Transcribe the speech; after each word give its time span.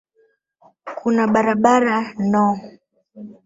Kuna 0.97 1.23
barabara 1.33 1.95
no. 2.31 2.45